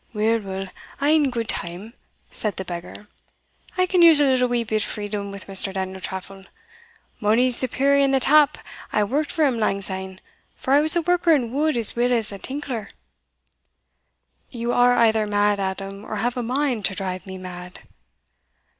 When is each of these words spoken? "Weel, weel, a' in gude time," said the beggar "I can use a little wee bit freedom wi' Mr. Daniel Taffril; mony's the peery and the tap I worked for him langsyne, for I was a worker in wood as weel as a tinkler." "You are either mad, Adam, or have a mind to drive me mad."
"Weel, 0.13 0.39
weel, 0.39 0.67
a' 0.99 1.13
in 1.15 1.29
gude 1.29 1.47
time," 1.47 1.93
said 2.31 2.57
the 2.57 2.65
beggar 2.65 3.07
"I 3.77 3.85
can 3.85 4.01
use 4.01 4.19
a 4.19 4.23
little 4.25 4.47
wee 4.49 4.63
bit 4.63 4.81
freedom 4.81 5.31
wi' 5.31 5.37
Mr. 5.37 5.71
Daniel 5.71 6.01
Taffril; 6.01 6.45
mony's 7.19 7.59
the 7.61 7.67
peery 7.67 8.01
and 8.03 8.11
the 8.11 8.19
tap 8.19 8.57
I 8.91 9.03
worked 9.03 9.31
for 9.31 9.45
him 9.45 9.59
langsyne, 9.59 10.19
for 10.55 10.73
I 10.73 10.79
was 10.81 10.95
a 10.95 11.03
worker 11.03 11.33
in 11.35 11.53
wood 11.53 11.77
as 11.77 11.95
weel 11.95 12.11
as 12.13 12.31
a 12.31 12.39
tinkler." 12.39 12.89
"You 14.49 14.73
are 14.73 14.93
either 14.95 15.27
mad, 15.27 15.59
Adam, 15.59 16.03
or 16.03 16.15
have 16.15 16.35
a 16.35 16.41
mind 16.41 16.83
to 16.85 16.95
drive 16.95 17.27
me 17.27 17.37
mad." 17.37 17.81